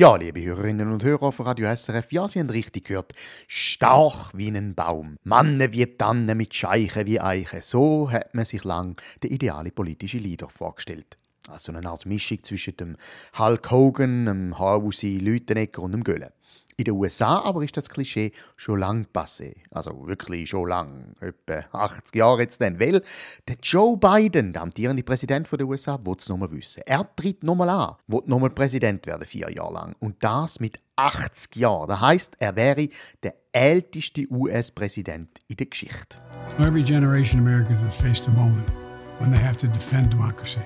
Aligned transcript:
Ja, 0.00 0.16
liebe 0.16 0.42
Hörerinnen 0.42 0.90
und 0.90 1.04
Hörer 1.04 1.30
von 1.30 1.44
Radio 1.44 1.66
SRF, 1.76 2.10
ja, 2.10 2.26
Sie 2.26 2.40
haben 2.40 2.48
richtig 2.48 2.86
gehört. 2.86 3.12
Stark 3.48 4.30
wie 4.32 4.48
ein 4.48 4.74
Baum. 4.74 5.18
Manne 5.24 5.74
wie 5.74 5.84
Tannen 5.84 6.38
mit 6.38 6.54
Scheichen 6.54 7.04
wie 7.04 7.20
Eichen. 7.20 7.60
So 7.60 8.10
hat 8.10 8.34
man 8.34 8.46
sich 8.46 8.64
lang 8.64 8.98
den 9.22 9.30
ideale 9.30 9.70
politische 9.70 10.16
Leader 10.16 10.48
vorgestellt. 10.48 11.18
Also 11.50 11.72
eine 11.72 11.86
Art 11.86 12.06
Mischung 12.06 12.42
zwischen 12.44 12.78
dem 12.78 12.96
Hulk 13.38 13.70
Hogan, 13.70 14.24
dem 14.24 14.58
Hausi 14.58 15.18
Leutenegger 15.18 15.82
und 15.82 15.92
dem 15.92 16.02
Gölle. 16.02 16.32
In 16.80 16.84
den 16.84 16.94
USA 16.94 17.40
aber 17.40 17.62
ist 17.62 17.76
das 17.76 17.90
Klischee 17.90 18.32
schon 18.56 18.78
lang 18.78 19.06
passé. 19.12 19.56
Also 19.70 20.06
wirklich 20.06 20.48
schon 20.48 20.66
lang. 20.66 21.14
Etwa 21.20 21.62
80 21.78 22.14
Jahre 22.14 22.40
jetzt 22.40 22.58
dann. 22.62 22.80
Weil 22.80 23.02
der 23.46 23.56
Joe 23.62 23.98
Biden, 23.98 24.54
der 24.54 24.62
amtierende 24.62 25.02
Präsident 25.02 25.46
der 25.52 25.66
USA, 25.66 25.98
will 26.02 26.16
es 26.18 26.30
nochmal 26.30 26.50
wissen. 26.52 26.82
Er 26.86 27.06
tritt 27.14 27.44
nochmal 27.44 27.68
an, 27.68 27.96
will 28.06 28.22
nochmal 28.24 28.48
Präsident 28.48 29.06
werden, 29.06 29.26
vier 29.26 29.50
Jahre 29.50 29.74
lang. 29.74 29.94
Und 29.98 30.24
das 30.24 30.58
mit 30.58 30.80
80 30.96 31.56
Jahren. 31.56 31.86
Das 31.86 32.00
heißt, 32.00 32.36
er 32.38 32.56
wäre 32.56 32.88
der 33.22 33.34
älteste 33.52 34.26
US-Präsident 34.30 35.38
in 35.48 35.56
der 35.56 35.66
Geschichte. 35.66 36.16
Every 36.60 36.82
generation 36.82 37.38
Americans 37.38 37.82
has 37.82 38.00
faced 38.00 38.26
a 38.26 38.32
moment 38.32 38.70
when 39.18 39.30
they 39.30 39.38
have 39.38 39.58
to 39.58 39.66
defend 39.66 40.10
democracy. 40.10 40.62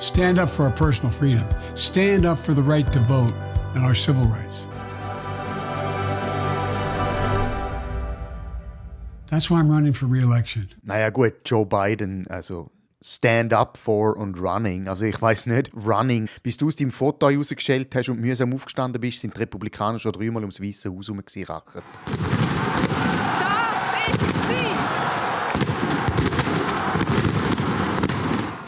Stand 0.00 0.40
up 0.40 0.50
for 0.50 0.64
our 0.64 0.74
personal 0.74 1.12
freedom. 1.12 1.46
Stand 1.74 2.26
up 2.26 2.38
for 2.38 2.56
the 2.56 2.62
right 2.62 2.92
to 2.92 2.98
vote 2.98 3.32
and 3.76 3.84
our 3.84 3.94
civil 3.94 4.24
rights. 4.24 4.66
That's 9.28 9.50
why 9.50 9.56
I'm 9.56 9.70
running 9.70 9.92
for 9.92 10.06
re-election. 10.06 10.68
Naja 10.82 11.10
gut, 11.10 11.34
Joe 11.44 11.66
Biden, 11.66 12.26
also 12.28 12.70
Stand 13.06 13.52
up 13.52 13.76
for 13.76 14.16
und 14.16 14.40
running. 14.40 14.88
Also 14.88 15.04
ich 15.04 15.20
weiß 15.20 15.44
nicht, 15.44 15.70
running. 15.74 16.26
Bis 16.42 16.56
du 16.56 16.68
aus 16.68 16.76
deinem 16.76 16.90
Foto 16.90 17.28
rausgestellt 17.28 17.94
hast 17.94 18.08
und 18.08 18.18
mühsam 18.18 18.54
aufgestanden 18.54 18.98
bist, 18.98 19.20
sind 19.20 19.36
die 19.36 19.40
Republikaner 19.40 19.98
schon 19.98 20.12
dreimal 20.12 20.42
ums 20.42 20.58
Weiße 20.58 20.90
Haus 20.90 21.08
herumgerackert. 21.08 21.84
Das 22.06 24.08
ist 24.08 24.48
sie! 24.48 24.54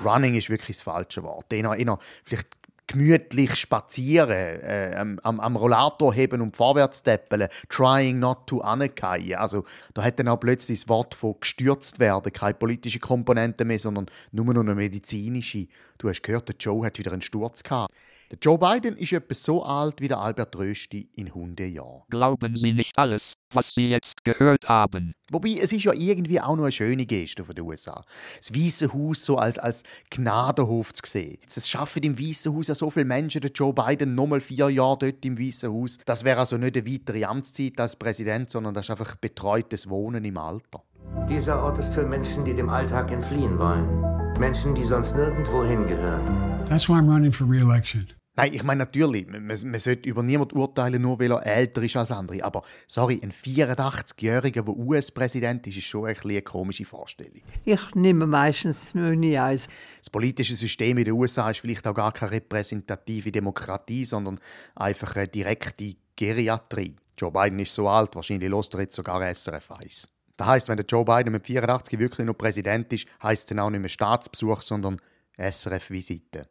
Running 0.06 0.34
ist 0.34 0.50
wirklich 0.50 0.76
das 0.76 0.82
falsche 0.82 1.22
Wort. 1.22 1.50
Eher, 1.50 1.74
eher 1.74 1.98
vielleicht 2.24 2.55
gemütlich 2.86 3.54
spazieren, 3.56 4.30
äh, 4.30 4.94
am, 4.96 5.40
am, 5.40 5.56
Rollator 5.56 6.14
heben 6.14 6.40
und 6.40 6.56
vorwärts 6.56 7.02
täppeln, 7.02 7.48
trying 7.68 8.18
not 8.18 8.46
to 8.46 8.60
anerkennen. 8.60 9.34
Also 9.34 9.64
da 9.94 10.04
hat 10.04 10.18
dann 10.18 10.28
auch 10.28 10.38
plötzlich 10.38 10.80
das 10.80 10.88
Wort 10.88 11.14
von 11.14 11.36
gestürzt 11.40 11.98
werden 11.98 12.32
keine 12.32 12.54
politische 12.54 13.00
Komponente 13.00 13.64
mehr, 13.64 13.78
sondern 13.78 14.06
nur 14.32 14.52
noch 14.54 14.60
eine 14.60 14.74
medizinische. 14.74 15.66
Du 15.98 16.08
hast 16.08 16.22
gehört, 16.22 16.48
der 16.48 16.56
Joe 16.58 16.86
hat 16.86 16.98
wieder 16.98 17.12
einen 17.12 17.22
Sturz 17.22 17.62
gehabt. 17.62 17.92
Der 18.28 18.38
Joe 18.42 18.58
Biden 18.58 18.96
ist 18.96 19.12
etwa 19.12 19.34
so 19.34 19.62
alt 19.62 20.00
wie 20.00 20.08
der 20.08 20.18
Albert 20.18 20.56
Rösti 20.56 21.08
in 21.14 21.28
100 21.28 21.68
Jahren. 21.68 22.02
Glauben 22.10 22.56
Sie 22.56 22.72
nicht 22.72 22.90
alles, 22.96 23.34
was 23.52 23.72
Sie 23.72 23.88
jetzt 23.88 24.24
gehört 24.24 24.68
haben. 24.68 25.12
Wobei, 25.30 25.58
es 25.60 25.72
ist 25.72 25.84
ja 25.84 25.92
irgendwie 25.92 26.40
auch 26.40 26.56
noch 26.56 26.64
eine 26.64 26.72
schöne 26.72 27.06
Geste 27.06 27.44
von 27.44 27.54
den 27.54 27.64
USA. 27.64 28.04
Das 28.38 28.52
Weiße 28.52 28.92
Haus 28.92 29.24
so 29.24 29.36
als, 29.36 29.58
als 29.58 29.84
Gnadenhof 30.10 30.92
zu 30.92 31.02
sehen. 31.06 31.38
Es 31.46 31.68
schaffen 31.68 32.02
im 32.02 32.18
Weißen 32.18 32.52
Haus 32.52 32.66
ja 32.66 32.74
so 32.74 32.90
viele 32.90 33.04
Menschen, 33.04 33.42
der 33.42 33.52
Joe 33.52 33.72
Biden 33.72 34.16
nochmal 34.16 34.40
vier 34.40 34.70
Jahre 34.70 34.98
dort 34.98 35.24
im 35.24 35.38
Weißen 35.38 35.72
Haus. 35.72 35.98
Das 36.04 36.24
wäre 36.24 36.40
also 36.40 36.56
nicht 36.56 36.76
eine 36.76 36.84
weitere 36.84 37.24
Amtszeit 37.24 37.78
als 37.78 37.94
Präsident, 37.94 38.50
sondern 38.50 38.74
das 38.74 38.86
ist 38.86 38.90
einfach 38.90 39.14
betreutes 39.14 39.88
Wohnen 39.88 40.24
im 40.24 40.36
Alter. 40.36 40.82
Dieser 41.28 41.62
Ort 41.62 41.78
ist 41.78 41.94
für 41.94 42.04
Menschen, 42.04 42.44
die 42.44 42.54
dem 42.54 42.70
Alltag 42.70 43.12
entfliehen 43.12 43.56
wollen. 43.58 44.16
Menschen, 44.38 44.74
die 44.74 44.84
sonst 44.84 45.14
nirgendwo 45.14 45.64
hingehören. 45.64 46.20
That's 46.68 46.88
why 46.88 46.94
I'm 46.94 47.08
running 47.08 47.30
for 47.30 47.46
re-election. 47.46 48.06
Nein, 48.38 48.52
ich 48.52 48.62
meine 48.62 48.80
natürlich, 48.80 49.26
man, 49.26 49.46
man 49.46 49.80
sollte 49.80 50.08
über 50.08 50.22
niemanden 50.22 50.58
urteilen, 50.58 51.00
nur 51.00 51.18
weil 51.18 51.32
er 51.32 51.46
älter 51.46 51.82
ist 51.82 51.96
als 51.96 52.10
andere. 52.10 52.44
Aber 52.44 52.62
sorry, 52.86 53.18
ein 53.22 53.32
84-Jähriger, 53.32 54.62
der 54.62 54.76
US-Präsident 54.76 55.66
ist, 55.66 55.78
ist 55.78 55.86
schon 55.86 56.06
ein 56.06 56.16
eine 56.22 56.42
komische 56.42 56.84
Vorstellung. 56.84 57.40
Ich 57.64 57.94
nehme 57.94 58.26
meistens 58.26 58.92
Müni 58.92 59.38
eins. 59.38 59.68
Das 59.98 60.10
politische 60.10 60.54
System 60.54 60.98
in 60.98 61.06
den 61.06 61.14
USA 61.14 61.50
ist 61.50 61.60
vielleicht 61.60 61.86
auch 61.86 61.94
gar 61.94 62.12
keine 62.12 62.32
repräsentative 62.32 63.32
Demokratie, 63.32 64.04
sondern 64.04 64.38
einfach 64.74 65.16
eine 65.16 65.28
direkte 65.28 65.96
Geriatrie. 66.14 66.94
Joe 67.18 67.30
Biden 67.30 67.58
ist 67.58 67.74
so 67.74 67.88
alt, 67.88 68.14
wahrscheinlich 68.14 68.50
lässt 68.50 68.74
er 68.74 68.80
jetzt 68.80 68.96
sogar 68.96 69.22
SRF 69.34 69.70
1. 69.70 70.12
Das 70.36 70.46
heisst, 70.46 70.68
wenn 70.68 70.76
der 70.76 70.84
Joe 70.84 71.06
Biden 71.06 71.32
mit 71.32 71.46
84 71.46 71.98
wirklich 71.98 72.26
noch 72.26 72.34
Präsident 72.34 72.92
ist, 72.92 73.06
heisst 73.22 73.44
es 73.44 73.46
dann 73.46 73.60
auch 73.60 73.70
nicht 73.70 73.80
mehr 73.80 73.88
Staatsbesuch, 73.88 74.60
sondern 74.60 75.00
SRF-Visite. 75.38 76.48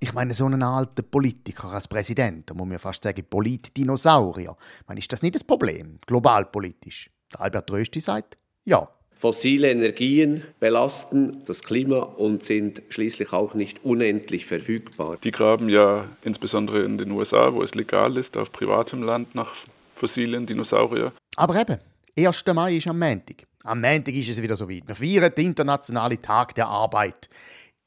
Ich 0.00 0.14
meine, 0.14 0.32
so 0.34 0.46
einen 0.46 0.62
alten 0.62 1.04
Politiker 1.10 1.68
als 1.68 1.86
Präsident, 1.86 2.50
da 2.50 2.54
muss 2.54 2.66
man 2.66 2.78
fast 2.78 3.02
sagen, 3.02 3.24
Politdinosaurier. 3.28 4.56
Ich 4.80 4.88
meine, 4.88 5.00
ist 5.00 5.12
das 5.12 5.22
nicht 5.22 5.34
das 5.34 5.44
Problem, 5.44 5.98
globalpolitisch? 6.06 7.10
Der 7.32 7.42
Albert 7.42 7.70
Rösti 7.70 8.00
sagt, 8.00 8.36
ja. 8.64 8.88
Fossile 9.14 9.70
Energien 9.70 10.44
belasten 10.60 11.42
das 11.44 11.62
Klima 11.62 11.98
und 11.98 12.42
sind 12.42 12.82
schließlich 12.88 13.32
auch 13.32 13.54
nicht 13.54 13.84
unendlich 13.84 14.46
verfügbar. 14.46 15.18
Die 15.22 15.32
graben 15.32 15.68
ja 15.68 16.08
insbesondere 16.22 16.84
in 16.84 16.98
den 16.98 17.10
USA, 17.10 17.52
wo 17.52 17.62
es 17.62 17.74
legal 17.74 18.16
ist, 18.16 18.36
auf 18.36 18.50
privatem 18.52 19.02
Land 19.02 19.34
nach 19.34 19.52
fossilen 19.96 20.46
Dinosaurier. 20.46 21.12
Aber 21.36 21.60
eben, 21.60 21.78
1. 22.16 22.44
Mai 22.54 22.76
ist 22.76 22.86
am 22.86 22.98
Montag. 22.98 23.44
Am 23.68 23.82
Montag 23.82 24.14
ist 24.14 24.30
es 24.30 24.40
wieder 24.40 24.56
so 24.56 24.66
weit. 24.70 24.88
Wir 24.88 24.94
feiern 24.94 25.34
den 25.36 25.46
internationalen 25.48 26.22
Tag 26.22 26.54
der 26.54 26.68
Arbeit, 26.68 27.28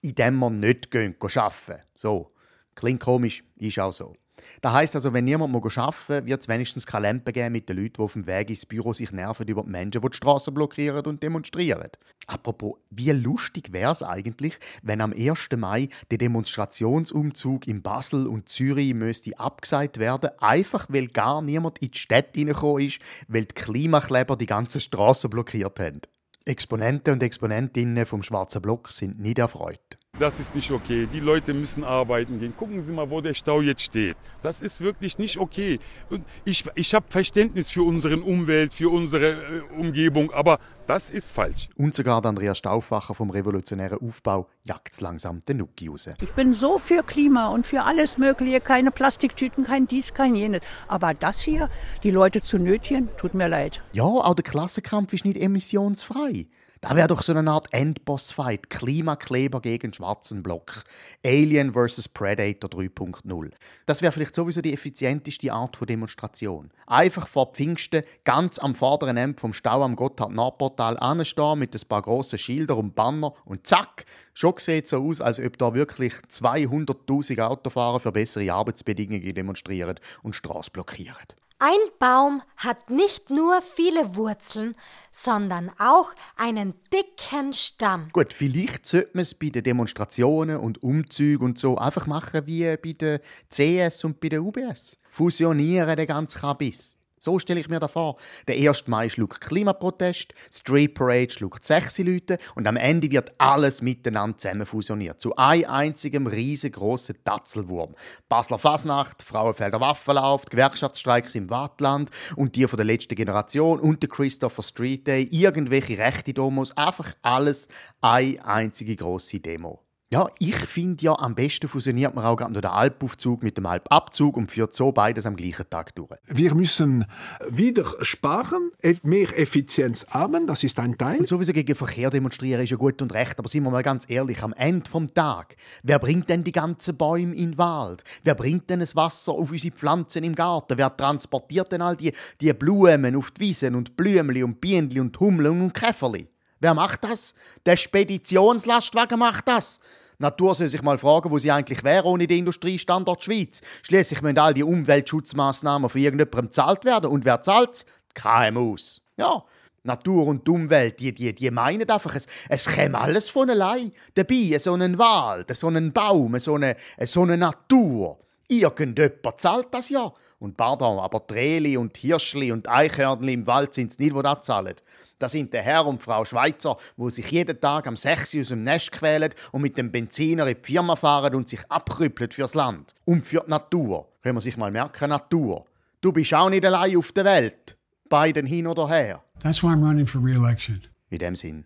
in 0.01 0.13
dem 0.13 0.37
wir 0.37 0.51
nicht 0.51 0.91
gehen, 0.91 1.15
arbeiten. 1.19 1.81
So, 1.95 2.31
klingt 2.75 3.01
komisch, 3.01 3.43
ist 3.57 3.79
auch 3.79 3.91
so. 3.91 4.15
Das 4.61 4.73
heisst 4.73 4.95
also, 4.95 5.13
wenn 5.13 5.25
niemand 5.25 5.53
mehr 5.53 5.61
arbeiten 5.77 6.25
wird 6.25 6.41
es 6.41 6.47
wenigstens 6.47 6.85
keine 6.85 7.07
Lampen 7.07 7.33
geben 7.33 7.51
mit 7.53 7.69
den 7.69 7.77
Leuten, 7.77 7.93
die 7.97 8.01
auf 8.01 8.13
dem 8.13 8.27
Weg 8.27 8.49
ins 8.49 8.65
Büro 8.65 8.93
sich 8.93 9.11
nerven 9.11 9.47
über 9.47 9.63
die 9.63 9.69
Menschen, 9.69 10.01
die 10.01 10.09
die 10.09 10.17
Straßen 10.17 10.53
blockieren 10.53 11.05
und 11.05 11.23
demonstrieren. 11.23 11.89
Apropos, 12.27 12.75
wie 12.89 13.11
lustig 13.11 13.73
wäre 13.73 13.91
es 13.91 14.03
eigentlich, 14.03 14.57
wenn 14.83 15.01
am 15.01 15.13
1. 15.13 15.49
Mai 15.57 15.89
der 16.11 16.17
Demonstrationsumzug 16.17 17.67
in 17.67 17.81
Basel 17.81 18.27
und 18.27 18.49
Zürich 18.49 18.93
müsste 18.93 19.37
abgesagt 19.39 19.97
werden, 19.97 20.29
einfach 20.39 20.85
weil 20.89 21.07
gar 21.07 21.41
niemand 21.41 21.79
in 21.79 21.91
die 21.91 21.97
Stadt 21.97 22.37
reingekommen 22.37 22.85
ist, 22.87 22.99
weil 23.27 23.45
die 23.45 23.55
Klimakleber 23.55 24.35
die 24.35 24.45
ganze 24.45 24.79
Straße 24.79 25.29
blockiert 25.29 25.79
haben. 25.79 26.01
Exponenten 26.45 27.13
und 27.13 27.23
Exponentinnen 27.23 28.05
vom 28.05 28.23
Schwarzen 28.23 28.61
Block 28.61 28.91
sind 28.91 29.19
nicht 29.19 29.37
erfreut. 29.37 29.97
Das 30.21 30.39
ist 30.39 30.53
nicht 30.53 30.69
okay. 30.69 31.07
Die 31.11 31.19
Leute 31.19 31.51
müssen 31.51 31.83
arbeiten 31.83 32.39
gehen. 32.39 32.55
Gucken 32.55 32.85
Sie 32.85 32.93
mal, 32.93 33.09
wo 33.09 33.21
der 33.21 33.33
Stau 33.33 33.59
jetzt 33.59 33.81
steht. 33.81 34.15
Das 34.43 34.61
ist 34.61 34.79
wirklich 34.79 35.17
nicht 35.17 35.39
okay. 35.39 35.79
Und 36.11 36.27
ich, 36.45 36.63
ich 36.75 36.93
habe 36.93 37.07
Verständnis 37.09 37.71
für 37.71 37.81
unsere 37.81 38.17
Umwelt, 38.19 38.71
für 38.71 38.91
unsere 38.91 39.31
äh, 39.31 39.61
Umgebung, 39.79 40.31
aber 40.31 40.59
das 40.85 41.09
ist 41.09 41.31
falsch. 41.31 41.69
Und 41.75 41.95
sogar 41.95 42.21
der 42.21 42.29
Andreas 42.29 42.59
Stauffacher 42.59 43.15
vom 43.15 43.31
Revolutionären 43.31 43.97
Aufbau 43.99 44.47
jagt 44.63 45.01
langsam 45.01 45.39
den 45.39 45.57
Nuki 45.57 45.87
raus. 45.87 46.07
Ich 46.21 46.33
bin 46.33 46.53
so 46.53 46.77
für 46.77 47.01
Klima 47.01 47.47
und 47.47 47.65
für 47.65 47.81
alles 47.81 48.19
Mögliche. 48.19 48.61
Keine 48.61 48.91
Plastiktüten, 48.91 49.63
kein 49.63 49.87
dies, 49.87 50.13
kein 50.13 50.35
jenes. 50.35 50.61
Aber 50.87 51.15
das 51.15 51.39
hier, 51.39 51.67
die 52.03 52.11
Leute 52.11 52.43
zu 52.43 52.59
nötigen, 52.59 53.09
tut 53.17 53.33
mir 53.33 53.47
leid. 53.47 53.81
Ja, 53.91 54.03
auch 54.03 54.35
der 54.35 54.43
Klassenkampf 54.43 55.13
ist 55.13 55.25
nicht 55.25 55.37
emissionsfrei. 55.37 56.45
Da 56.83 56.95
wäre 56.95 57.07
doch 57.07 57.21
so 57.21 57.31
eine 57.31 57.51
Art 57.51 57.71
Endboss-Fight. 57.71 58.71
Klimakleber 58.71 59.61
gegen 59.61 59.93
schwarzen 59.93 60.41
Block. 60.41 60.83
Alien 61.23 61.73
vs. 61.73 62.09
Predator 62.09 62.71
3.0. 62.71 63.51
Das 63.85 64.01
wäre 64.01 64.11
vielleicht 64.11 64.33
sowieso 64.33 64.61
die 64.61 64.73
effizienteste 64.73 65.53
Art 65.53 65.77
von 65.77 65.85
Demonstration. 65.85 66.71
Einfach 66.87 67.27
vor 67.27 67.53
Pfingsten 67.53 68.01
ganz 68.23 68.57
am 68.57 68.73
vorderen 68.73 69.15
Ende 69.15 69.39
vom 69.39 69.53
Stau 69.53 69.83
am 69.83 69.95
Gotthard-Nordportal 69.95 70.97
anstehen 70.97 71.59
mit 71.59 71.75
ein 71.75 71.87
paar 71.87 72.01
grossen 72.01 72.39
Schildern 72.39 72.79
und 72.79 72.95
Banner 72.95 73.35
und 73.45 73.67
zack, 73.67 74.05
schon 74.33 74.55
sieht 74.57 74.87
so 74.87 75.07
aus, 75.07 75.21
als 75.21 75.39
ob 75.39 75.59
da 75.59 75.75
wirklich 75.75 76.13
200.000 76.31 77.41
Autofahrer 77.41 77.99
für 77.99 78.11
bessere 78.11 78.51
Arbeitsbedingungen 78.51 79.35
demonstrieren 79.35 79.99
und 80.23 80.35
Straße 80.35 80.71
blockieren. 80.71 81.15
Ein 81.63 81.77
Baum 81.99 82.41
hat 82.57 82.89
nicht 82.89 83.29
nur 83.29 83.61
viele 83.61 84.15
Wurzeln, 84.15 84.75
sondern 85.11 85.69
auch 85.77 86.09
einen 86.35 86.73
dicken 86.91 87.53
Stamm. 87.53 88.09
Gut, 88.13 88.33
vielleicht 88.33 88.87
sollte 88.87 89.11
man 89.13 89.21
es 89.21 89.35
bei 89.35 89.49
den 89.49 89.61
Demonstrationen 89.61 90.57
und 90.57 90.81
Umzügen 90.81 91.45
und 91.45 91.59
so 91.59 91.77
einfach 91.77 92.07
machen 92.07 92.47
wie 92.47 92.75
bei 92.77 92.93
der 92.93 93.21
CS 93.51 94.05
und 94.05 94.19
bei 94.19 94.29
der 94.29 94.41
UBS. 94.41 94.97
Fusionieren 95.11 95.95
den 95.95 96.07
ganzen 96.07 96.41
Kabis. 96.41 96.97
So 97.23 97.37
stelle 97.37 97.59
ich 97.59 97.69
mir 97.69 97.79
das 97.79 97.91
vor. 97.91 98.15
Der 98.47 98.55
1. 98.55 98.87
Mai 98.87 99.07
schluckt 99.07 99.41
Klimaprotest, 99.41 100.33
Street 100.51 100.95
Parade 100.95 101.29
schluckt 101.29 101.63
sechs 101.63 101.99
Leute 101.99 102.39
und 102.55 102.65
am 102.65 102.77
Ende 102.77 103.11
wird 103.11 103.31
alles 103.37 103.83
miteinander 103.83 104.39
zusammen 104.39 104.65
fusioniert. 104.65 105.21
Zu 105.21 105.35
einem 105.35 105.65
einzigem 105.65 106.25
riesengroßen 106.25 107.17
Tatzelwurm. 107.23 107.93
Basler 108.27 108.57
Fasnacht, 108.57 109.21
Frauenfelder 109.21 109.79
Waffenlauf, 109.79 110.45
Gewerkschaftsstreiks 110.45 111.35
im 111.35 111.51
Wattland 111.51 112.09
und 112.37 112.55
die 112.55 112.67
von 112.67 112.77
der 112.77 112.87
letzten 112.87 113.13
Generation 113.13 113.79
und 113.79 114.01
der 114.01 114.09
Christopher 114.09 114.63
Street 114.63 115.05
Day, 115.05 115.27
irgendwelche 115.29 115.99
rechte 115.99 116.33
Domos, 116.33 116.75
einfach 116.75 117.13
alles 117.21 117.67
eine 118.01 118.43
einzige 118.43 118.95
große 118.95 119.39
Demo. 119.39 119.80
Ja, 120.13 120.27
ich 120.39 120.57
finde 120.57 121.05
ja, 121.05 121.17
am 121.17 121.35
besten 121.35 121.69
fusioniert 121.69 122.13
man 122.15 122.25
auch 122.25 122.35
gerade 122.35 122.51
den 122.51 122.69
Alpaufzug 122.69 123.43
mit 123.43 123.55
dem 123.55 123.65
Alpabzug 123.65 124.35
und 124.35 124.51
führt 124.51 124.75
so 124.75 124.91
beides 124.91 125.25
am 125.25 125.37
gleichen 125.37 125.69
Tag 125.69 125.95
durch. 125.95 126.09
Wir 126.25 126.53
müssen 126.53 127.05
wieder 127.49 127.85
sparen, 128.01 128.71
mehr 129.03 129.39
Effizienz 129.39 130.05
haben, 130.09 130.47
das 130.47 130.65
ist 130.65 130.77
ein 130.79 130.97
Teil. 130.97 131.19
Und 131.19 131.29
sowieso 131.29 131.53
gegen 131.53 131.75
Verkehr 131.75 132.09
demonstrieren 132.09 132.61
ist 132.61 132.71
ja 132.71 132.75
gut 132.75 133.01
und 133.01 133.13
recht, 133.13 133.39
aber 133.39 133.47
sind 133.47 133.63
wir 133.63 133.71
mal 133.71 133.83
ganz 133.83 134.03
ehrlich, 134.09 134.43
am 134.43 134.51
Ende 134.51 134.89
vom 134.89 135.13
Tag, 135.13 135.55
wer 135.81 135.97
bringt 135.97 136.29
denn 136.29 136.43
die 136.43 136.51
ganzen 136.51 136.97
Bäume 136.97 137.33
in 137.33 137.51
den 137.51 137.57
Wald? 137.57 138.03
Wer 138.25 138.35
bringt 138.35 138.69
denn 138.69 138.81
das 138.81 138.97
Wasser 138.97 139.31
auf 139.31 139.49
unsere 139.49 139.73
Pflanzen 139.73 140.25
im 140.25 140.35
Garten? 140.35 140.77
Wer 140.77 140.93
transportiert 140.93 141.71
denn 141.71 141.81
all 141.81 141.95
die, 141.95 142.11
die 142.41 142.51
Blumen 142.51 143.15
auf 143.15 143.31
die 143.31 143.39
Wiesen 143.39 143.75
und 143.75 143.95
Blümli 143.95 144.43
und 144.43 144.59
Bienenli 144.59 144.99
und 144.99 145.17
Hummeln 145.21 145.61
und 145.61 145.73
Käferli? 145.73 146.27
Wer 146.59 146.73
macht 146.73 147.05
das? 147.05 147.33
Der 147.65 147.77
Speditionslastwagen 147.77 149.17
macht 149.17 149.47
das. 149.47 149.79
Natur 150.21 150.55
soll 150.55 150.69
sich 150.69 150.81
mal 150.81 150.97
fragen, 150.97 151.31
wo 151.31 151.39
sie 151.39 151.51
eigentlich 151.51 151.83
wäre 151.83 152.05
ohne 152.05 152.27
den 152.27 152.39
Industriestandort 152.39 153.23
Schweiz. 153.23 153.61
Schließlich 153.83 154.21
müssen 154.21 154.37
all 154.37 154.53
die 154.53 154.63
Umweltschutzmaßnahmen 154.63 155.89
von 155.89 155.99
irgendjemandem 155.99 156.47
bezahlt 156.47 156.85
werden. 156.85 157.11
Und 157.11 157.25
wer 157.25 157.41
zahlt 157.41 157.85
KMUs. 158.13 159.01
Ja, 159.17 159.43
Natur 159.83 160.27
und 160.27 160.47
die 160.47 160.51
Umwelt, 160.51 160.99
die, 160.99 161.13
die, 161.13 161.33
die 161.33 161.51
meinen 161.51 161.89
einfach, 161.89 162.15
es, 162.15 162.27
es 162.49 162.67
käme 162.67 162.99
alles 162.99 163.29
von 163.29 163.49
allein. 163.49 163.91
Dabei, 164.13 164.57
so 164.59 164.73
einen 164.73 164.97
Wald, 164.97 165.55
so 165.55 165.67
einen 165.67 165.91
Baum, 165.91 166.37
so 166.39 166.55
eine, 166.55 166.75
so 167.03 167.23
eine 167.23 167.37
Natur. 167.37 168.19
Irgendjemand 168.47 169.39
zahlt 169.41 169.67
das 169.71 169.89
ja. 169.89 170.13
Und 170.39 170.57
pardon, 170.57 170.99
aber 170.99 171.25
Treli 171.25 171.77
und 171.77 171.97
Hirschli 171.97 172.51
und 172.51 172.67
Eichhörnli 172.67 173.33
im 173.33 173.47
Wald 173.47 173.73
sind 173.73 173.91
es 173.91 173.99
nicht, 173.99 174.15
die 174.15 174.21
das 174.21 174.41
zahlen. 174.41 174.75
Das 175.21 175.33
sind 175.33 175.53
der 175.53 175.61
Herr 175.61 175.85
und 175.85 176.01
Frau 176.01 176.25
Schweizer, 176.25 176.77
wo 176.97 177.07
sich 177.11 177.29
jeden 177.29 177.59
Tag 177.61 177.85
am 177.85 177.95
6 177.95 178.37
aus 178.37 178.47
dem 178.47 178.63
Nest 178.63 178.91
quälen 178.91 179.31
und 179.51 179.61
mit 179.61 179.77
dem 179.77 179.91
Benziner 179.91 180.47
in 180.47 180.57
die 180.59 180.73
Firma 180.73 180.95
fahren 180.95 181.35
und 181.35 181.47
sich 181.47 181.59
abkrüppeln 181.69 182.31
fürs 182.31 182.55
Land 182.55 182.95
und 183.05 183.27
für 183.27 183.41
die 183.41 183.51
Natur. 183.51 184.07
Können 184.23 184.37
wir 184.37 184.41
sich 184.41 184.57
mal 184.57 184.71
merken, 184.71 185.09
Natur. 185.09 185.65
Du 186.01 186.11
bist 186.11 186.33
auch 186.33 186.49
nicht 186.49 186.65
allein 186.65 186.97
auf 186.97 187.11
der 187.11 187.25
Welt. 187.25 187.77
Beiden 188.09 188.47
hin 188.47 188.65
oder 188.65 188.87
her. 188.87 189.23
That's 189.41 189.61
why 189.61 189.67
I'm 189.67 189.85
running 189.85 190.07
for 190.07 190.23
re-election. 190.23 190.81
In 191.11 191.19
dem 191.19 191.35
Sinn, 191.35 191.65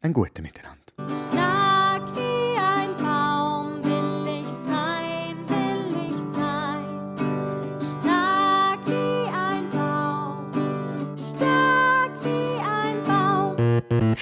ein 0.00 0.12
guten 0.12 0.42
Miteinander. 0.42 1.71